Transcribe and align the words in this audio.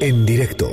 En 0.00 0.24
directo 0.24 0.68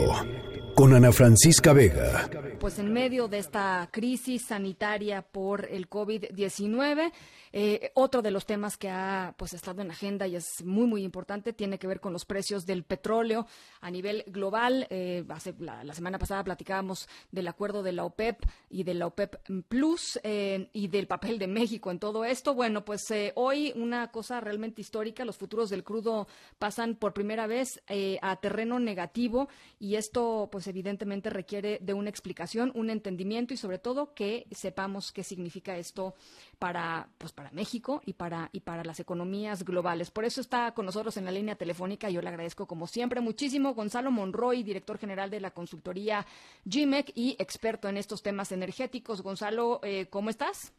con 0.75 0.93
Ana 0.93 1.11
Francisca 1.11 1.73
Vega. 1.73 2.29
Pues 2.59 2.79
en 2.79 2.93
medio 2.93 3.27
de 3.27 3.39
esta 3.39 3.89
crisis 3.91 4.45
sanitaria 4.47 5.21
por 5.21 5.67
el 5.69 5.89
COVID-19, 5.89 7.11
eh, 7.53 7.91
otro 7.95 8.21
de 8.21 8.31
los 8.31 8.45
temas 8.45 8.77
que 8.77 8.89
ha 8.89 9.33
pues 9.37 9.53
estado 9.53 9.81
en 9.81 9.91
agenda 9.91 10.27
y 10.27 10.35
es 10.35 10.63
muy 10.63 10.87
muy 10.87 11.03
importante 11.03 11.53
tiene 11.53 11.77
que 11.77 11.87
ver 11.87 11.99
con 11.99 12.13
los 12.13 12.25
precios 12.25 12.65
del 12.65 12.83
petróleo 12.83 13.45
a 13.81 13.91
nivel 13.91 14.23
global. 14.27 14.87
Eh, 14.89 15.25
la, 15.59 15.93
semana 15.93 16.17
pasada 16.17 16.43
platicábamos 16.43 17.09
del 17.31 17.47
acuerdo 17.47 17.83
de 17.83 17.91
la 17.91 18.05
OPEP 18.05 18.45
y 18.69 18.83
de 18.83 18.93
la 18.93 19.07
OPEP 19.07 19.35
Plus 19.67 20.19
eh, 20.23 20.69
y 20.73 20.87
del 20.87 21.07
papel 21.07 21.39
de 21.39 21.47
México 21.47 21.91
en 21.91 21.99
todo 21.99 22.23
esto. 22.23 22.53
Bueno, 22.53 22.85
pues 22.85 23.01
hoy 23.35 23.73
una 23.75 24.11
cosa 24.11 24.39
realmente 24.39 24.81
histórica: 24.81 25.25
los 25.25 25.37
futuros 25.37 25.69
del 25.69 25.83
crudo 25.83 26.27
pasan 26.57 26.95
por 26.95 27.13
primera 27.13 27.47
vez 27.47 27.81
a 28.21 28.35
terreno 28.37 28.79
negativo 28.79 29.49
y 29.79 29.95
esto 29.95 30.49
pues 30.51 30.67
evidentemente 30.67 31.29
requiere 31.29 31.79
de 31.81 31.93
una 31.93 32.09
explicación, 32.09 32.71
un 32.75 32.89
entendimiento 32.89 33.53
y 33.53 33.57
sobre 33.57 33.79
todo 33.79 34.13
que 34.13 34.47
sepamos 34.51 35.11
qué 35.11 35.23
significa 35.23 35.77
esto 35.77 36.15
para 36.59 37.09
pues 37.17 37.33
para 37.33 37.40
México 37.51 38.01
y 38.05 38.13
para, 38.13 38.49
y 38.51 38.59
para 38.59 38.83
las 38.83 38.99
economías 38.99 39.63
globales. 39.65 40.11
Por 40.11 40.25
eso 40.25 40.41
está 40.41 40.73
con 40.73 40.85
nosotros 40.85 41.17
en 41.17 41.25
la 41.25 41.31
línea 41.31 41.55
telefónica, 41.55 42.09
yo 42.09 42.21
le 42.21 42.29
agradezco 42.29 42.67
como 42.67 42.85
siempre 42.85 43.21
muchísimo, 43.21 43.73
Gonzalo 43.73 44.11
Monroy, 44.11 44.61
director 44.61 44.99
general 44.99 45.29
de 45.29 45.39
la 45.39 45.51
consultoría 45.51 46.25
GIMEC 46.69 47.11
y 47.15 47.35
experto 47.39 47.89
en 47.89 47.97
estos 47.97 48.21
temas 48.21 48.51
energéticos. 48.51 49.21
Gonzalo, 49.21 49.79
eh, 49.83 50.07
¿cómo 50.09 50.29
estás? 50.29 50.73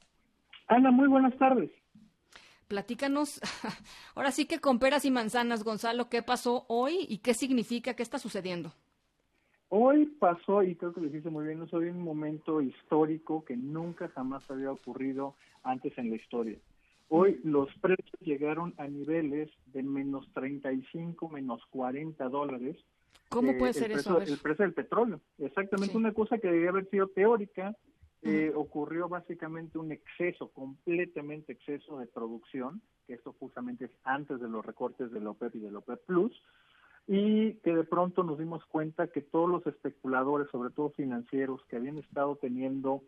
Ana, 0.69 0.91
muy 0.91 1.09
buenas 1.09 1.37
tardes. 1.38 1.71
Platícanos, 2.69 3.41
ahora 4.15 4.30
sí 4.30 4.47
que 4.47 4.60
con 4.60 4.79
peras 4.79 5.05
y 5.05 5.10
manzanas, 5.10 5.65
Gonzalo, 5.65 6.09
¿qué 6.09 6.23
pasó 6.23 6.65
hoy 6.69 7.07
y 7.09 7.19
qué 7.19 7.35
significa, 7.35 7.95
qué 7.95 8.02
está 8.02 8.19
sucediendo? 8.19 8.73
Hoy 9.75 10.05
pasó, 10.05 10.62
y 10.62 10.75
creo 10.75 10.93
que 10.93 11.01
lo 11.01 11.07
dijiste 11.07 11.31
muy 11.31 11.47
bien, 11.47 11.63
es 11.63 11.73
hoy 11.73 11.88
un 11.88 12.02
momento 12.02 12.60
histórico 12.60 13.43
que 13.43 13.57
nunca 13.57 14.07
jamás 14.09 14.51
había 14.51 14.71
ocurrido 14.71 15.35
antes 15.63 15.96
en 15.96 16.10
la 16.10 16.16
historia. 16.16 16.59
Hoy 17.09 17.41
los 17.43 17.74
precios 17.80 18.21
llegaron 18.21 18.74
a 18.77 18.87
niveles 18.87 19.51
de 19.73 19.83
menos 19.83 20.30
35, 20.35 21.27
menos 21.30 21.65
40 21.71 22.29
dólares. 22.29 22.77
¿Cómo 23.30 23.57
puede 23.57 23.73
ser 23.73 23.93
eso? 23.93 24.21
El 24.21 24.37
precio 24.37 24.66
del 24.66 24.74
petróleo. 24.74 25.23
Exactamente 25.38 25.96
una 25.96 26.13
cosa 26.13 26.37
que 26.37 26.49
debía 26.49 26.68
haber 26.68 26.91
sido 26.91 27.07
teórica. 27.07 27.74
Eh, 28.21 28.52
ocurrió 28.55 29.09
básicamente 29.09 29.79
un 29.79 29.91
exceso, 29.91 30.49
completamente 30.49 31.55
exceso 31.55 31.99
de 31.99 32.07
producción, 32.07 32.83
que 33.07 33.15
esto 33.15 33.35
justamente 33.41 33.87
es 33.87 33.91
antes 34.05 34.39
de 34.39 34.51
los 34.51 34.66
recortes 34.66 35.11
del 35.13 35.27
OPEP 35.27 35.57
y 35.57 35.61
del 35.61 35.77
OPEP 35.77 36.05
Plus 36.05 36.43
y 37.07 37.55
que 37.57 37.75
de 37.75 37.85
pronto 37.85 38.23
nos 38.23 38.39
dimos 38.39 38.65
cuenta 38.67 39.09
que 39.09 39.23
todos 39.23 39.49
los 39.49 39.67
especuladores, 39.67 40.49
sobre 40.51 40.71
todo 40.71 40.91
financieros, 40.91 41.65
que 41.67 41.77
habían 41.77 41.99
estado 41.99 42.37
teniendo 42.37 43.03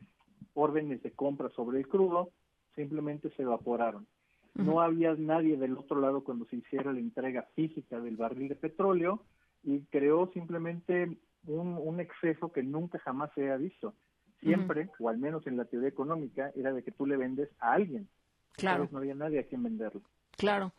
órdenes 0.54 1.02
de 1.02 1.12
compra 1.12 1.48
sobre 1.50 1.78
el 1.78 1.88
crudo, 1.88 2.30
simplemente 2.74 3.30
se 3.30 3.42
evaporaron. 3.42 4.06
No 4.54 4.80
había 4.80 5.14
nadie 5.14 5.56
del 5.56 5.76
otro 5.76 6.00
lado 6.00 6.22
cuando 6.22 6.44
se 6.46 6.56
hiciera 6.56 6.92
la 6.92 7.00
entrega 7.00 7.48
física 7.56 7.98
del 7.98 8.16
barril 8.16 8.48
de 8.48 8.54
petróleo 8.54 9.24
y 9.64 9.80
creó 9.86 10.30
simplemente 10.32 11.18
un, 11.46 12.00
exceso 12.00 12.52
que 12.52 12.62
nunca 12.62 13.00
jamás 13.00 13.30
se 13.34 13.42
había 13.42 13.56
visto. 13.56 13.94
Siempre, 14.40 14.90
o 15.00 15.08
al 15.08 15.18
menos 15.18 15.46
en 15.46 15.56
la 15.56 15.64
teoría 15.64 15.88
económica, 15.88 16.52
era 16.54 16.72
de 16.72 16.84
que 16.84 16.92
tú 16.92 17.06
le 17.06 17.16
vendes 17.16 17.48
a 17.58 17.72
alguien. 17.72 18.08
Claro. 18.52 18.88
no 18.92 18.98
había 18.98 19.14
nadie 19.14 19.40
a 19.40 19.46
quien 19.46 19.64
venderlo. 19.64 20.02
Claro. 20.36 20.72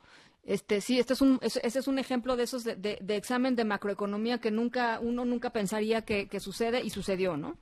Este, 0.46 0.80
sí, 0.80 1.00
este 1.00 1.14
es 1.14 1.22
un, 1.22 1.40
ese 1.42 1.60
es 1.66 1.88
un 1.88 1.98
ejemplo 1.98 2.36
de 2.36 2.44
esos 2.44 2.64
de, 2.64 3.00
examen 3.10 3.56
de 3.56 3.66
macroeconomía 3.66 4.40
que 4.40 4.52
nunca 4.52 5.00
uno 5.02 5.26
nunca 5.26 5.50
pensaría 5.50 6.04
que, 6.04 6.40
sucede 6.40 6.84
y 6.84 6.92
sucedió, 6.92 7.36
¿no? 7.36 7.58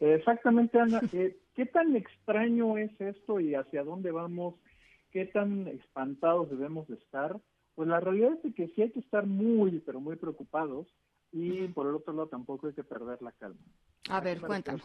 Exactamente, 0.00 0.80
Ana. 0.80 1.00
Eh, 1.12 1.36
¿Qué 1.54 1.64
tan 1.66 1.96
extraño 1.96 2.76
es 2.76 2.90
esto 3.00 3.40
y 3.40 3.54
hacia 3.54 3.82
dónde 3.82 4.10
vamos? 4.12 4.54
¿Qué 5.10 5.24
tan 5.24 5.68
espantados 5.68 6.50
debemos 6.50 6.86
de 6.88 6.96
estar? 6.96 7.38
Pues 7.74 7.88
la 7.88 8.00
realidad 8.00 8.38
es 8.44 8.54
que 8.54 8.68
sí 8.68 8.82
hay 8.82 8.90
que 8.90 9.00
estar 9.00 9.26
muy, 9.26 9.80
pero 9.80 10.00
muy 10.00 10.16
preocupados 10.16 10.86
y 11.32 11.68
por 11.68 11.86
el 11.86 11.94
otro 11.94 12.12
lado 12.12 12.28
tampoco 12.28 12.66
hay 12.66 12.74
que 12.74 12.84
perder 12.84 13.22
la 13.22 13.32
calma. 13.32 13.60
A 14.10 14.20
ver, 14.20 14.40
cuéntanos. 14.40 14.82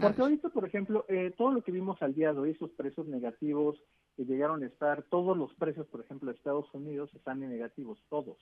Porque 0.00 0.22
ahorita, 0.22 0.48
por 0.50 0.64
ejemplo, 0.64 1.04
eh, 1.08 1.32
todo 1.36 1.52
lo 1.52 1.62
que 1.62 1.72
vimos 1.72 2.00
al 2.02 2.14
día 2.14 2.32
de 2.32 2.38
hoy, 2.38 2.50
esos 2.50 2.70
precios 2.70 3.06
negativos, 3.08 3.76
que 4.20 4.26
llegaron 4.26 4.62
a 4.62 4.66
estar, 4.66 5.02
todos 5.04 5.34
los 5.34 5.54
precios, 5.54 5.86
por 5.86 6.02
ejemplo, 6.02 6.30
de 6.30 6.36
Estados 6.36 6.66
Unidos 6.74 7.10
están 7.14 7.42
en 7.42 7.48
negativos, 7.48 7.98
todos. 8.10 8.36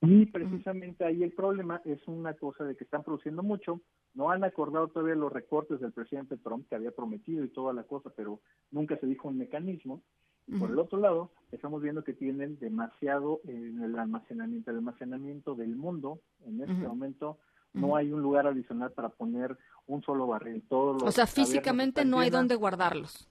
Y 0.00 0.24
precisamente 0.24 1.04
ahí 1.04 1.22
el 1.22 1.32
problema 1.32 1.82
es 1.84 2.00
una 2.08 2.32
cosa 2.32 2.64
de 2.64 2.74
que 2.74 2.84
están 2.84 3.02
produciendo 3.02 3.42
mucho, 3.42 3.82
no 4.14 4.30
han 4.30 4.44
acordado 4.44 4.88
todavía 4.88 5.14
los 5.14 5.30
recortes 5.30 5.78
del 5.80 5.92
presidente 5.92 6.38
Trump 6.38 6.66
que 6.70 6.74
había 6.74 6.90
prometido 6.90 7.44
y 7.44 7.48
toda 7.48 7.74
la 7.74 7.82
cosa, 7.82 8.08
pero 8.16 8.40
nunca 8.70 8.96
se 8.96 9.06
dijo 9.06 9.28
un 9.28 9.36
mecanismo. 9.36 10.00
Y 10.46 10.58
por 10.58 10.70
el 10.70 10.78
otro 10.78 10.98
lado, 10.98 11.30
estamos 11.52 11.82
viendo 11.82 12.02
que 12.02 12.14
tienen 12.14 12.58
demasiado 12.58 13.40
en 13.44 13.82
el 13.82 13.98
almacenamiento, 13.98 14.70
el 14.70 14.78
almacenamiento 14.78 15.54
del 15.54 15.76
mundo 15.76 16.18
en 16.46 16.62
este 16.62 16.88
momento 16.88 17.36
no 17.74 17.94
hay 17.94 18.10
un 18.10 18.22
lugar 18.22 18.46
adicional 18.46 18.90
para 18.92 19.10
poner 19.10 19.56
un 19.86 20.02
solo 20.02 20.26
barril. 20.26 20.64
Todos 20.66 21.02
o 21.02 21.12
sea, 21.12 21.26
físicamente 21.26 22.06
no 22.06 22.20
hay 22.20 22.30
donde 22.30 22.54
guardarlos. 22.54 23.29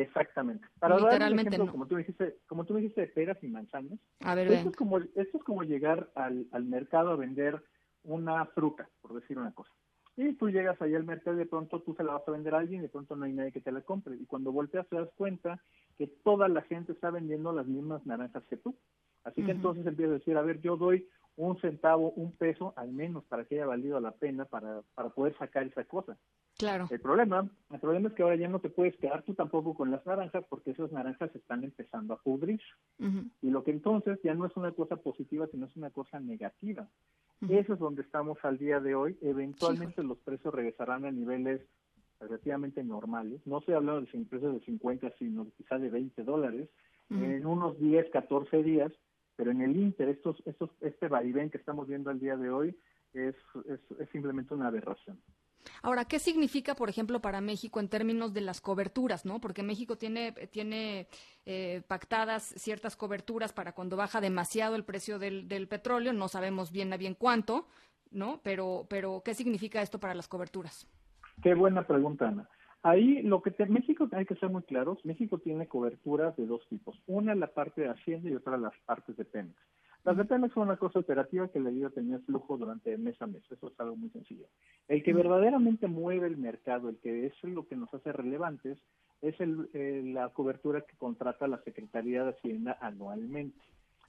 Exactamente. 0.00 0.66
Para 0.78 0.96
Literalmente 0.96 1.56
dar 1.56 1.70
como 1.70 1.86
tú 1.86 1.96
dijiste, 1.96 2.38
como 2.46 2.64
tú 2.64 2.76
dijiste 2.76 3.02
de 3.02 3.06
peras 3.08 3.42
y 3.42 3.48
manzanas. 3.48 3.98
A 4.20 4.34
ver, 4.34 4.50
esto 4.50 4.70
es 4.70 4.76
como 4.76 4.98
esto 4.98 5.38
es 5.38 5.44
como 5.44 5.62
llegar 5.64 6.10
al, 6.14 6.46
al 6.52 6.64
mercado 6.64 7.10
a 7.10 7.16
vender 7.16 7.62
una 8.04 8.46
fruta, 8.46 8.88
por 9.00 9.14
decir 9.14 9.38
una 9.38 9.52
cosa. 9.52 9.70
Y 10.16 10.34
tú 10.34 10.50
llegas 10.50 10.80
ahí 10.82 10.94
al 10.94 11.04
mercado 11.04 11.36
y 11.36 11.40
de 11.40 11.46
pronto 11.46 11.80
tú 11.82 11.94
se 11.94 12.04
la 12.04 12.12
vas 12.12 12.26
a 12.26 12.32
vender 12.32 12.54
a 12.54 12.58
alguien 12.58 12.80
y 12.80 12.82
de 12.82 12.88
pronto 12.88 13.16
no 13.16 13.24
hay 13.24 13.32
nadie 13.32 13.52
que 13.52 13.60
te 13.60 13.72
la 13.72 13.80
compre. 13.80 14.16
Y 14.16 14.26
cuando 14.26 14.52
volteas 14.52 14.86
te 14.88 14.96
das 14.96 15.10
cuenta 15.16 15.62
que 15.96 16.06
toda 16.06 16.48
la 16.48 16.62
gente 16.62 16.92
está 16.92 17.10
vendiendo 17.10 17.52
las 17.52 17.66
mismas 17.66 18.04
naranjas 18.06 18.44
que 18.44 18.56
tú. 18.56 18.76
Así 19.24 19.44
que 19.44 19.52
entonces 19.52 19.86
empiezas 19.86 20.14
a 20.14 20.18
decir, 20.18 20.36
a 20.36 20.42
ver, 20.42 20.60
yo 20.60 20.76
doy 20.76 21.06
un 21.36 21.58
centavo, 21.60 22.10
un 22.12 22.32
peso, 22.32 22.74
al 22.76 22.92
menos 22.92 23.24
para 23.24 23.44
que 23.44 23.54
haya 23.56 23.66
valido 23.66 23.98
la 24.00 24.12
pena 24.12 24.44
para, 24.44 24.82
para 24.94 25.10
poder 25.10 25.36
sacar 25.38 25.66
esa 25.66 25.84
cosa. 25.84 26.16
Claro. 26.58 26.86
El 26.90 27.00
problema, 27.00 27.48
el 27.70 27.80
problema 27.80 28.08
es 28.08 28.14
que 28.14 28.22
ahora 28.22 28.36
ya 28.36 28.48
no 28.48 28.60
te 28.60 28.68
puedes 28.68 28.96
quedar 28.98 29.22
tú 29.22 29.34
tampoco 29.34 29.74
con 29.74 29.90
las 29.90 30.04
naranjas 30.04 30.44
porque 30.48 30.72
esas 30.72 30.92
naranjas 30.92 31.34
están 31.34 31.64
empezando 31.64 32.14
a 32.14 32.18
pudrir. 32.18 32.60
Y 33.40 33.50
lo 33.50 33.64
que 33.64 33.72
entonces 33.72 34.20
ya 34.22 34.34
no 34.34 34.46
es 34.46 34.56
una 34.56 34.72
cosa 34.72 34.96
positiva, 34.96 35.48
sino 35.50 35.66
es 35.66 35.76
una 35.76 35.90
cosa 35.90 36.20
negativa. 36.20 36.88
Eso 37.48 37.72
es 37.72 37.78
donde 37.80 38.02
estamos 38.02 38.38
al 38.44 38.58
día 38.58 38.78
de 38.78 38.94
hoy. 38.94 39.18
Eventualmente 39.22 40.04
los 40.04 40.18
precios 40.18 40.54
regresarán 40.54 41.04
a 41.04 41.10
niveles 41.10 41.62
relativamente 42.20 42.84
normales. 42.84 43.40
No 43.44 43.58
estoy 43.58 43.74
hablando 43.74 44.02
de 44.02 44.24
precios 44.26 44.54
de 44.54 44.60
50, 44.60 45.12
sino 45.18 45.48
quizás 45.56 45.80
de 45.80 45.90
20 45.90 46.22
dólares. 46.22 46.68
En 47.10 47.44
unos 47.44 47.78
10, 47.78 48.08
14 48.10 48.62
días 48.62 48.90
pero 49.36 49.50
en 49.50 49.62
el 49.62 49.76
Inter, 49.76 50.08
estos, 50.08 50.42
estos, 50.46 50.70
este 50.80 51.08
vaivén 51.08 51.50
que 51.50 51.58
estamos 51.58 51.86
viendo 51.88 52.10
al 52.10 52.20
día 52.20 52.36
de 52.36 52.50
hoy 52.50 52.76
es, 53.12 53.34
es, 53.68 54.08
simplemente 54.10 54.54
una 54.54 54.68
aberración. 54.68 55.20
Ahora, 55.82 56.04
¿qué 56.06 56.18
significa, 56.18 56.74
por 56.74 56.88
ejemplo, 56.88 57.20
para 57.20 57.40
México 57.40 57.78
en 57.78 57.88
términos 57.88 58.32
de 58.34 58.40
las 58.40 58.60
coberturas, 58.60 59.24
no? 59.24 59.40
Porque 59.40 59.62
México 59.62 59.96
tiene 59.96 60.32
tiene 60.50 61.06
eh, 61.46 61.82
pactadas 61.86 62.42
ciertas 62.56 62.96
coberturas 62.96 63.52
para 63.52 63.72
cuando 63.72 63.96
baja 63.96 64.20
demasiado 64.20 64.74
el 64.74 64.84
precio 64.84 65.20
del, 65.20 65.46
del, 65.46 65.68
petróleo. 65.68 66.12
No 66.12 66.26
sabemos 66.26 66.72
bien 66.72 66.92
a 66.92 66.96
bien 66.96 67.14
cuánto, 67.14 67.68
¿no? 68.10 68.40
Pero 68.42 68.86
pero 68.90 69.22
¿qué 69.24 69.34
significa 69.34 69.82
esto 69.82 70.00
para 70.00 70.14
las 70.14 70.26
coberturas? 70.26 70.88
Qué 71.40 71.54
buena 71.54 71.86
pregunta, 71.86 72.28
Ana. 72.28 72.48
Ahí 72.82 73.22
lo 73.22 73.42
que 73.42 73.52
te, 73.52 73.66
México 73.66 74.08
hay 74.12 74.26
que 74.26 74.34
ser 74.36 74.48
muy 74.48 74.62
claros, 74.62 75.04
México 75.04 75.38
tiene 75.38 75.68
coberturas 75.68 76.36
de 76.36 76.46
dos 76.46 76.66
tipos, 76.68 77.00
una 77.06 77.34
la 77.34 77.46
parte 77.46 77.82
de 77.82 77.88
Hacienda 77.90 78.28
y 78.28 78.34
otra 78.34 78.56
las 78.56 78.74
partes 78.86 79.16
de 79.16 79.24
Pemex. 79.24 79.54
Las 80.04 80.16
de 80.16 80.24
Pemex 80.24 80.52
son 80.52 80.64
una 80.64 80.76
cosa 80.76 80.98
operativa 80.98 81.46
que 81.46 81.60
le 81.60 81.68
ayuda 81.68 81.88
a 81.88 81.90
tener 81.90 82.20
flujo 82.22 82.56
durante 82.56 82.96
mes 82.98 83.20
a 83.22 83.28
mes, 83.28 83.42
eso 83.48 83.68
es 83.68 83.78
algo 83.78 83.94
muy 83.94 84.10
sencillo. 84.10 84.46
El 84.88 85.04
que 85.04 85.12
verdaderamente 85.12 85.86
mueve 85.86 86.26
el 86.26 86.36
mercado, 86.36 86.88
el 86.88 86.96
que 86.96 87.26
es 87.26 87.44
lo 87.44 87.68
que 87.68 87.76
nos 87.76 87.92
hace 87.94 88.10
relevantes, 88.10 88.78
es 89.20 89.40
el, 89.40 90.12
la 90.12 90.30
cobertura 90.30 90.80
que 90.80 90.96
contrata 90.96 91.46
la 91.46 91.62
Secretaría 91.62 92.24
de 92.24 92.30
Hacienda 92.30 92.76
anualmente. 92.80 93.60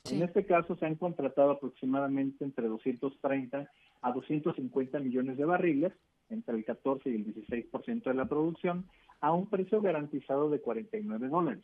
En 0.09 0.23
este 0.23 0.45
caso 0.45 0.75
se 0.75 0.87
han 0.87 0.95
contratado 0.95 1.51
aproximadamente 1.51 2.43
entre 2.43 2.67
230 2.67 3.69
a 4.01 4.11
250 4.11 4.99
millones 4.99 5.37
de 5.37 5.45
barriles, 5.45 5.93
entre 6.29 6.55
el 6.55 6.65
14 6.65 7.09
y 7.09 7.15
el 7.15 7.25
16% 7.25 8.03
de 8.03 8.13
la 8.13 8.25
producción, 8.25 8.85
a 9.21 9.31
un 9.33 9.47
precio 9.47 9.81
garantizado 9.81 10.49
de 10.49 10.59
49 10.59 11.29
dólares. 11.29 11.63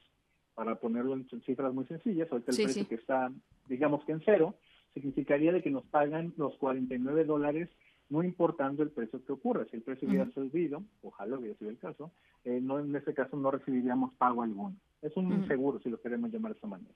Para 0.55 0.75
ponerlo 0.75 1.13
en 1.13 1.27
cifras 1.45 1.73
muy 1.73 1.85
sencillas, 1.85 2.31
ahorita 2.31 2.51
el 2.51 2.57
precio 2.57 2.87
que 2.87 2.95
está, 2.95 3.31
digamos 3.67 4.03
que 4.05 4.11
en 4.11 4.21
cero, 4.25 4.55
significaría 4.93 5.51
de 5.51 5.61
que 5.61 5.71
nos 5.71 5.85
pagan 5.85 6.33
los 6.37 6.55
49 6.57 7.25
dólares 7.25 7.69
no 8.09 8.23
importando 8.23 8.83
el 8.83 8.89
precio 8.89 9.23
que 9.23 9.31
ocurra. 9.31 9.65
Si 9.69 9.77
el 9.77 9.83
precio 9.83 10.07
hubiera 10.07 10.29
subido, 10.31 10.83
ojalá 11.03 11.37
hubiera 11.37 11.55
sido 11.57 11.69
el 11.69 11.77
caso, 11.77 12.11
eh, 12.43 12.59
no 12.61 12.79
en 12.79 12.95
este 12.95 13.13
caso 13.13 13.37
no 13.37 13.51
recibiríamos 13.51 14.13
pago 14.15 14.41
alguno. 14.41 14.75
Es 15.01 15.15
un 15.15 15.47
seguro, 15.47 15.79
si 15.79 15.89
lo 15.89 16.01
queremos 16.01 16.31
llamar 16.31 16.53
de 16.53 16.57
esa 16.57 16.67
manera. 16.67 16.93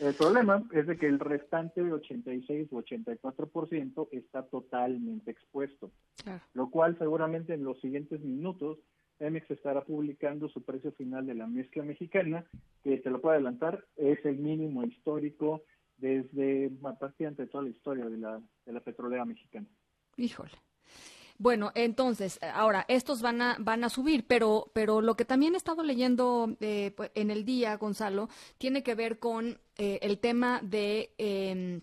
El 0.00 0.14
problema 0.14 0.66
es 0.72 0.86
de 0.86 0.96
que 0.96 1.06
el 1.06 1.18
restante 1.18 1.84
de 1.84 1.92
86 1.92 2.68
o 2.72 2.82
84% 2.82 4.08
está 4.12 4.46
totalmente 4.46 5.30
expuesto, 5.30 5.90
lo 6.54 6.70
cual 6.70 6.96
seguramente 6.98 7.52
en 7.52 7.64
los 7.64 7.78
siguientes 7.80 8.20
minutos 8.20 8.78
Pemex 9.18 9.50
estará 9.50 9.84
publicando 9.84 10.48
su 10.48 10.62
precio 10.62 10.92
final 10.92 11.26
de 11.26 11.34
la 11.34 11.46
mezcla 11.46 11.82
mexicana, 11.82 12.46
que 12.82 12.96
te 12.96 13.10
lo 13.10 13.20
puedo 13.20 13.34
adelantar, 13.34 13.84
es 13.96 14.24
el 14.24 14.38
mínimo 14.38 14.82
histórico 14.84 15.62
desde 15.98 16.70
prácticamente 16.98 17.46
toda 17.46 17.64
la 17.64 17.70
historia 17.70 18.06
de 18.08 18.16
la, 18.16 18.40
de 18.64 18.72
la 18.72 18.80
petrolera 18.80 19.26
mexicana. 19.26 19.66
Híjole. 20.16 20.52
Bueno, 21.40 21.72
entonces, 21.74 22.38
ahora, 22.52 22.84
estos 22.86 23.22
van 23.22 23.40
a, 23.40 23.56
van 23.58 23.82
a 23.82 23.88
subir, 23.88 24.26
pero, 24.26 24.70
pero 24.74 25.00
lo 25.00 25.14
que 25.16 25.24
también 25.24 25.54
he 25.54 25.56
estado 25.56 25.82
leyendo 25.82 26.54
eh, 26.60 26.92
pues, 26.94 27.12
en 27.14 27.30
el 27.30 27.46
día, 27.46 27.78
Gonzalo, 27.78 28.28
tiene 28.58 28.82
que 28.82 28.94
ver 28.94 29.18
con 29.18 29.58
eh, 29.78 29.98
el 30.02 30.18
tema 30.18 30.60
de... 30.62 31.14
Eh, 31.16 31.80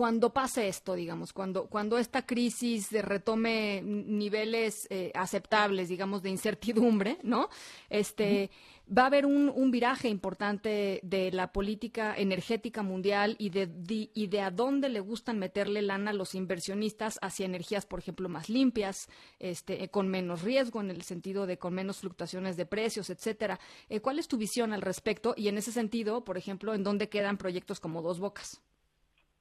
cuando 0.00 0.32
pase 0.32 0.66
esto, 0.66 0.94
digamos, 0.94 1.34
cuando, 1.34 1.66
cuando 1.66 1.98
esta 1.98 2.24
crisis 2.24 2.90
retome 2.90 3.82
niveles 3.84 4.86
eh, 4.88 5.12
aceptables, 5.14 5.90
digamos, 5.90 6.22
de 6.22 6.30
incertidumbre, 6.30 7.18
¿no? 7.22 7.50
Este, 7.90 8.50
va 8.88 9.02
a 9.02 9.06
haber 9.08 9.26
un, 9.26 9.52
un, 9.54 9.70
viraje 9.70 10.08
importante 10.08 11.00
de 11.02 11.30
la 11.32 11.52
política 11.52 12.14
energética 12.16 12.82
mundial 12.82 13.36
y 13.38 13.50
de, 13.50 13.68
y 14.14 14.26
de 14.28 14.40
a 14.40 14.50
dónde 14.50 14.88
le 14.88 15.00
gustan 15.00 15.38
meterle 15.38 15.82
lana 15.82 16.12
a 16.12 16.14
los 16.14 16.34
inversionistas 16.34 17.18
hacia 17.20 17.44
energías, 17.44 17.84
por 17.84 17.98
ejemplo, 17.98 18.30
más 18.30 18.48
limpias, 18.48 19.06
este, 19.38 19.86
con 19.90 20.08
menos 20.08 20.40
riesgo 20.40 20.80
en 20.80 20.88
el 20.88 21.02
sentido 21.02 21.46
de 21.46 21.58
con 21.58 21.74
menos 21.74 21.98
fluctuaciones 21.98 22.56
de 22.56 22.64
precios, 22.64 23.10
etcétera. 23.10 23.60
Eh, 23.90 24.00
¿Cuál 24.00 24.18
es 24.18 24.28
tu 24.28 24.38
visión 24.38 24.72
al 24.72 24.80
respecto? 24.80 25.34
Y 25.36 25.48
en 25.48 25.58
ese 25.58 25.72
sentido, 25.72 26.24
por 26.24 26.38
ejemplo, 26.38 26.72
¿en 26.72 26.84
dónde 26.84 27.10
quedan 27.10 27.36
proyectos 27.36 27.80
como 27.80 28.00
Dos 28.00 28.18
Bocas? 28.18 28.62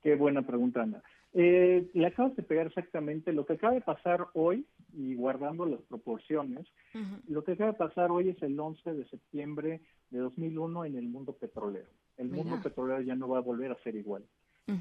Qué 0.02 0.16
buena 0.16 0.42
pregunta, 0.42 0.82
Ana. 0.82 1.02
Eh, 1.34 1.90
le 1.94 2.08
acabas 2.08 2.36
de 2.36 2.44
pegar 2.44 2.68
exactamente 2.68 3.34
lo 3.34 3.46
que 3.46 3.54
acaba 3.54 3.74
de 3.74 3.82
pasar 3.82 4.28
hoy, 4.34 4.66
y 4.94 5.16
guardando 5.16 5.66
las 5.66 5.82
proporciones, 5.82 6.66
lo 7.28 7.44
que 7.44 7.52
acaba 7.52 7.72
de 7.72 7.78
pasar 7.78 8.12
hoy 8.12 8.30
es 8.30 8.42
el 8.42 8.60
11 8.60 8.94
de 8.94 9.06
septiembre 9.06 9.82
de 10.10 10.20
2001 10.20 10.86
en 10.86 10.96
el 10.96 11.08
mundo 11.08 11.34
petrolero. 11.34 11.88
El 12.18 12.30
mundo 12.30 12.60
petrolero 12.62 13.02
ya 13.02 13.16
no 13.16 13.30
va 13.30 13.38
a 13.38 13.42
volver 13.42 13.72
a 13.72 13.84
ser 13.84 13.96
igual. 13.96 14.24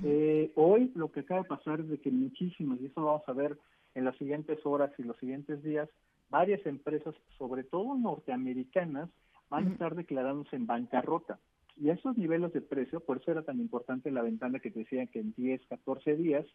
eh, 0.05 0.53
hoy 0.55 0.93
lo 0.95 1.11
que 1.11 1.21
acaba 1.21 1.43
de 1.43 1.49
pasar 1.49 1.81
es 1.81 1.89
de 1.89 1.99
que 1.99 2.11
muchísimas, 2.11 2.81
y 2.81 2.87
eso 2.87 3.03
vamos 3.03 3.23
a 3.27 3.33
ver 3.33 3.59
en 3.95 4.05
las 4.05 4.17
siguientes 4.17 4.59
horas 4.65 4.91
y 4.99 5.03
los 5.03 5.17
siguientes 5.19 5.63
días, 5.63 5.89
varias 6.31 6.65
empresas, 6.67 7.15
sobre 7.37 7.65
todo 7.65 7.97
norteamericanas, 7.97 9.09
van 9.51 9.69
a 9.69 9.73
estar 9.73 9.95
declarándose 9.95 10.57
en 10.57 10.67
bancarrota. 10.67 11.39
Y 11.81 11.91
a 11.91 11.95
esos 11.95 12.17
niveles 12.17 12.53
de 12.53 12.61
precio, 12.61 13.01
por 13.01 13.19
eso 13.19 13.31
era 13.31 13.43
tan 13.43 13.61
importante 13.61 14.11
la 14.11 14.23
ventana 14.23 14.59
que 14.59 14.71
te 14.71 14.81
decía 14.81 15.07
que 15.07 15.21
en 15.21 15.33
10, 15.35 15.67
14 15.67 16.17
días, 16.17 16.47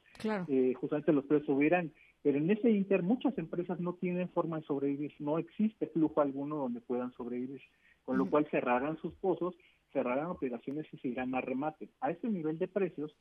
eh, 0.47 0.73
justamente 0.73 1.13
los 1.13 1.25
precios 1.25 1.47
subirán. 1.47 1.91
Pero 2.21 2.37
en 2.37 2.49
ese 2.49 2.69
inter, 2.69 3.03
muchas 3.03 3.37
empresas 3.37 3.79
no 3.79 3.93
tienen 3.93 4.29
forma 4.29 4.59
de 4.59 4.65
sobrevivir, 4.65 5.13
no 5.19 5.37
existe 5.37 5.87
flujo 5.87 6.21
alguno 6.21 6.57
donde 6.57 6.81
puedan 6.81 7.11
sobrevivir, 7.13 7.61
con 8.05 8.17
lo 8.17 8.29
cual 8.29 8.47
cerrarán 8.51 8.97
sus 8.97 9.13
pozos, 9.15 9.55
cerrarán 9.93 10.27
operaciones 10.27 10.85
y 10.91 10.97
se 10.97 11.07
irán 11.09 11.35
a 11.35 11.41
remate. 11.41 11.89
A 12.01 12.11
ese 12.11 12.27
nivel 12.27 12.57
de 12.57 12.67
precios, 12.67 13.15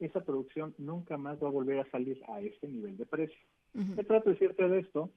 esa 0.00 0.20
producción 0.24 0.74
nunca 0.78 1.16
más 1.16 1.42
va 1.42 1.48
a 1.48 1.52
volver 1.52 1.78
a 1.78 1.90
salir 1.90 2.20
a 2.28 2.40
ese 2.40 2.68
nivel 2.68 2.96
de 2.96 3.06
precio. 3.06 3.38
Uh 3.74 3.94
trato 4.04 4.30
de 4.30 4.34
decirte 4.34 4.68
de 4.68 4.80
esto? 4.80 5.10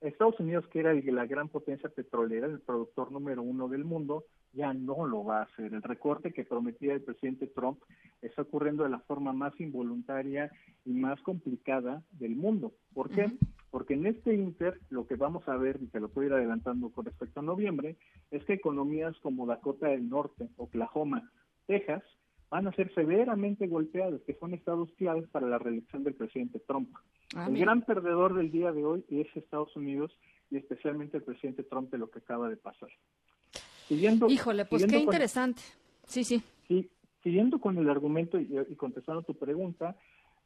Estados 0.00 0.38
Unidos, 0.40 0.66
que 0.68 0.80
era 0.80 0.94
la 0.94 1.26
gran 1.26 1.48
potencia 1.48 1.88
petrolera, 1.88 2.46
el 2.46 2.60
productor 2.60 3.10
número 3.12 3.42
uno 3.42 3.68
del 3.68 3.84
mundo, 3.84 4.24
ya 4.54 4.72
no 4.72 5.06
lo 5.06 5.24
va 5.24 5.40
a 5.40 5.42
hacer. 5.44 5.74
El 5.74 5.82
recorte 5.82 6.32
que 6.32 6.44
prometía 6.44 6.94
el 6.94 7.02
presidente 7.02 7.46
Trump 7.46 7.78
está 8.22 8.42
ocurriendo 8.42 8.84
de 8.84 8.90
la 8.90 9.00
forma 9.00 9.32
más 9.32 9.58
involuntaria 9.60 10.50
y 10.84 10.92
más 10.92 11.20
complicada 11.22 12.02
del 12.12 12.36
mundo. 12.36 12.72
¿Por 12.92 13.10
qué? 13.10 13.30
Porque 13.70 13.94
en 13.94 14.06
este 14.06 14.34
Inter 14.34 14.80
lo 14.90 15.06
que 15.06 15.16
vamos 15.16 15.46
a 15.48 15.56
ver, 15.56 15.78
y 15.82 15.86
te 15.86 16.00
lo 16.00 16.08
puedo 16.08 16.28
ir 16.28 16.32
adelantando 16.32 16.90
con 16.90 17.04
respecto 17.04 17.40
a 17.40 17.42
noviembre, 17.42 17.96
es 18.30 18.44
que 18.44 18.54
economías 18.54 19.18
como 19.20 19.46
Dakota 19.46 19.88
del 19.88 20.08
Norte, 20.08 20.48
Oklahoma, 20.56 21.30
Texas, 21.66 22.02
van 22.50 22.68
a 22.68 22.72
ser 22.72 22.94
severamente 22.94 23.66
golpeadas, 23.66 24.20
que 24.22 24.34
son 24.34 24.54
estados 24.54 24.88
claves 24.92 25.28
para 25.30 25.48
la 25.48 25.58
reelección 25.58 26.04
del 26.04 26.14
presidente 26.14 26.60
Trump. 26.60 26.88
Ah, 27.34 27.46
el 27.48 27.58
gran 27.58 27.82
perdedor 27.82 28.34
del 28.34 28.52
día 28.52 28.70
de 28.70 28.84
hoy 28.84 29.04
es 29.08 29.26
Estados 29.34 29.74
Unidos 29.74 30.16
y 30.50 30.58
especialmente 30.58 31.16
el 31.16 31.24
presidente 31.24 31.64
Trump 31.64 31.90
de 31.90 31.98
lo 31.98 32.10
que 32.10 32.20
acaba 32.20 32.48
de 32.48 32.56
pasar. 32.56 32.90
Híjole, 33.90 34.64
pues 34.64 34.86
qué 34.86 34.98
interesante. 34.98 35.62
sí, 36.06 36.24
sí. 36.24 36.42
Sí, 36.68 36.90
siguiendo 37.22 37.60
con 37.60 37.76
el 37.78 37.88
argumento 37.90 38.38
y, 38.38 38.48
contestando 38.76 39.22
tu 39.22 39.34
pregunta, 39.34 39.96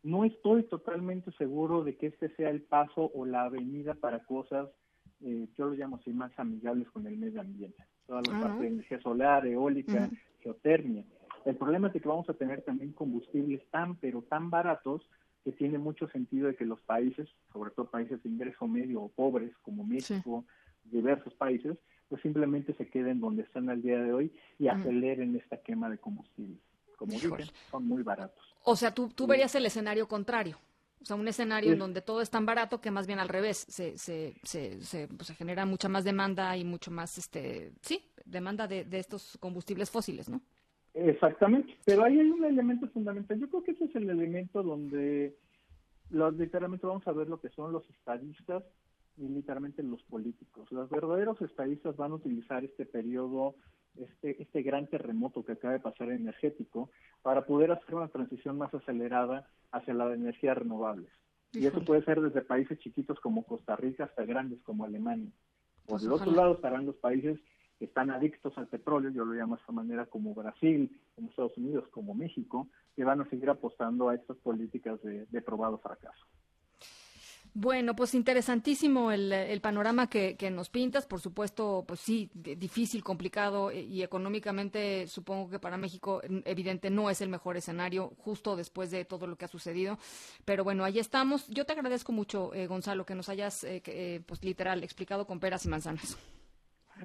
no 0.02 0.24
estoy 0.24 0.64
totalmente 0.64 1.30
seguro 1.32 1.84
de 1.84 1.96
que 1.96 2.06
este 2.06 2.34
sea 2.36 2.50
el 2.50 2.62
paso 2.62 3.10
o 3.14 3.24
la 3.24 3.42
avenida 3.42 3.94
para 3.94 4.24
cosas, 4.24 4.68
eh, 5.20 5.48
yo 5.56 5.66
lo 5.66 5.74
llamo 5.74 5.96
así, 5.96 6.12
más 6.12 6.32
amigables 6.38 6.88
con 6.90 7.06
el 7.06 7.16
medio 7.16 7.40
ambiente. 7.40 7.84
Toda 8.06 8.22
la 8.22 8.38
ah, 8.38 8.40
parte 8.40 8.62
de 8.62 8.68
energía 8.68 9.00
solar, 9.00 9.46
eólica, 9.46 10.08
geotermia. 10.40 11.04
El 11.44 11.56
problema 11.56 11.88
es 11.88 11.92
que 11.94 12.08
vamos 12.08 12.28
a 12.28 12.34
tener 12.34 12.62
también 12.62 12.92
combustibles 12.92 13.62
tan, 13.70 13.96
pero 13.96 14.22
tan 14.22 14.50
baratos 14.50 15.02
que 15.44 15.52
tiene 15.52 15.78
mucho 15.78 16.08
sentido 16.08 16.48
de 16.48 16.56
que 16.56 16.64
los 16.64 16.80
países, 16.82 17.28
sobre 17.52 17.70
todo 17.70 17.90
países 17.90 18.22
de 18.22 18.28
ingreso 18.28 18.66
medio 18.66 19.02
o 19.02 19.08
pobres 19.08 19.52
como 19.62 19.84
México, 19.84 20.44
diversos 20.84 21.34
países, 21.34 21.76
pues 22.08 22.22
simplemente 22.22 22.74
se 22.74 22.88
queden 22.88 23.20
donde 23.20 23.42
están 23.42 23.68
al 23.68 23.82
día 23.82 24.00
de 24.00 24.12
hoy 24.12 24.32
y 24.58 24.68
aceleren 24.68 25.36
esta 25.36 25.58
quema 25.58 25.90
de 25.90 25.98
combustibles. 25.98 26.58
Como 26.96 27.12
dicen, 27.12 27.32
son 27.70 27.86
muy 27.86 28.02
baratos. 28.02 28.42
O 28.64 28.74
sea, 28.74 28.92
tú, 28.92 29.08
tú 29.08 29.26
verías 29.26 29.54
el 29.54 29.66
escenario 29.66 30.08
contrario. 30.08 30.58
O 31.00 31.04
sea, 31.04 31.14
un 31.14 31.28
escenario 31.28 31.72
en 31.72 31.78
donde 31.78 32.02
todo 32.02 32.20
es 32.20 32.30
tan 32.30 32.44
barato 32.44 32.80
que 32.80 32.90
más 32.90 33.06
bien 33.06 33.20
al 33.20 33.28
revés, 33.28 33.58
se, 33.68 33.96
se, 33.96 34.34
se, 34.42 34.82
se, 34.82 35.06
pues, 35.06 35.30
genera 35.36 35.64
mucha 35.64 35.88
más 35.88 36.02
demanda 36.02 36.56
y 36.56 36.64
mucho 36.64 36.90
más, 36.90 37.18
este, 37.18 37.72
sí, 37.82 38.04
demanda 38.24 38.66
de, 38.66 38.84
de 38.84 38.98
estos 38.98 39.38
combustibles 39.38 39.90
fósiles, 39.90 40.28
¿no? 40.28 40.40
Exactamente, 40.94 41.76
pero 41.84 42.02
ahí 42.02 42.18
hay 42.18 42.30
un 42.30 42.44
elemento 42.44 42.88
fundamental. 42.88 43.38
Yo 43.38 43.48
creo 43.48 43.62
que 43.62 43.70
ese 43.70 43.84
es 43.84 43.94
el 43.94 44.10
elemento 44.10 44.64
donde 44.64 45.36
los, 46.10 46.34
literalmente 46.34 46.86
vamos 46.86 47.06
a 47.06 47.12
ver 47.12 47.28
lo 47.28 47.40
que 47.40 47.50
son 47.50 47.72
los 47.72 47.88
estadistas 47.90 48.64
y 49.18 49.28
literalmente 49.28 49.82
los 49.82 50.02
políticos. 50.04 50.70
Los 50.70 50.88
verdaderos 50.88 51.40
estadistas 51.42 51.96
van 51.96 52.12
a 52.12 52.16
utilizar 52.16 52.64
este 52.64 52.86
periodo, 52.86 53.56
este, 53.96 54.40
este 54.42 54.62
gran 54.62 54.86
terremoto 54.86 55.44
que 55.44 55.52
acaba 55.52 55.74
de 55.74 55.80
pasar 55.80 56.10
energético, 56.10 56.90
para 57.22 57.44
poder 57.44 57.72
hacer 57.72 57.94
una 57.94 58.08
transición 58.08 58.56
más 58.56 58.72
acelerada 58.72 59.48
hacia 59.72 59.94
las 59.94 60.14
energías 60.14 60.56
renovables. 60.56 61.10
Y 61.52 61.66
eso 61.66 61.82
puede 61.84 62.04
ser 62.04 62.20
desde 62.20 62.42
países 62.42 62.78
chiquitos 62.78 63.18
como 63.20 63.44
Costa 63.44 63.74
Rica 63.74 64.04
hasta 64.04 64.24
grandes 64.24 64.60
como 64.62 64.84
Alemania. 64.84 65.32
Por 65.86 66.00
el 66.00 66.12
otro 66.12 66.30
lado 66.30 66.54
estarán 66.54 66.86
los 66.86 66.96
países 66.96 67.40
que 67.78 67.86
están 67.86 68.10
adictos 68.10 68.56
al 68.58 68.66
petróleo, 68.66 69.10
yo 69.10 69.24
lo 69.24 69.34
llamo 69.34 69.54
de 69.54 69.60
esta 69.60 69.72
manera 69.72 70.06
como 70.06 70.34
Brasil, 70.34 71.00
como 71.14 71.30
Estados 71.30 71.56
Unidos, 71.56 71.88
como 71.90 72.12
México, 72.12 72.68
que 72.94 73.04
van 73.04 73.20
a 73.20 73.30
seguir 73.30 73.48
apostando 73.48 74.08
a 74.08 74.14
estas 74.14 74.36
políticas 74.38 75.00
de, 75.02 75.26
de 75.26 75.42
probado 75.42 75.78
fracaso. 75.78 76.26
Bueno, 77.54 77.94
pues 77.94 78.14
interesantísimo 78.14 79.10
el, 79.10 79.60
panorama 79.60 80.08
que, 80.08 80.36
nos 80.52 80.70
pintas. 80.70 81.06
Por 81.06 81.20
supuesto, 81.20 81.84
pues 81.86 82.00
sí, 82.00 82.30
difícil, 82.34 83.02
complicado 83.02 83.70
eh, 83.70 83.82
y 83.82 84.02
económicamente 84.02 85.06
supongo 85.06 85.50
que 85.50 85.58
para 85.58 85.76
México 85.76 86.20
evidente 86.44 86.90
no 86.90 87.10
es 87.10 87.20
el 87.20 87.28
mejor 87.28 87.56
escenario 87.56 88.12
justo 88.18 88.56
después 88.56 88.90
de 88.90 89.04
todo 89.04 89.26
lo 89.26 89.36
que 89.36 89.44
ha 89.44 89.48
sucedido. 89.48 89.98
Pero 90.44 90.64
bueno, 90.64 90.84
ahí 90.84 90.98
estamos. 90.98 91.48
Yo 91.48 91.64
te 91.64 91.72
agradezco 91.72 92.12
mucho, 92.12 92.54
eh, 92.54 92.66
Gonzalo, 92.66 93.04
que 93.04 93.14
nos 93.14 93.28
hayas, 93.28 93.64
eh, 93.64 94.22
pues 94.26 94.42
literal, 94.44 94.84
explicado 94.84 95.26
con 95.26 95.40
peras 95.40 95.64
y 95.64 95.68
manzanas. 95.68 96.16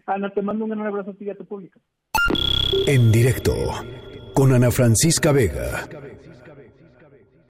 Ana, 0.06 0.30
te 0.32 0.42
mando 0.42 0.66
un 0.66 0.72
gran 0.72 0.88
abrazo 0.88 1.12
a 1.12 1.14
ti 1.14 1.26
y 1.26 1.30
a 1.30 1.36
tu 1.36 1.46
público. 1.46 1.80
En 2.88 3.12
directo 3.12 3.54
con 4.34 4.54
Ana 4.54 4.72
Francisca 4.72 5.32
Vega. 5.32 5.88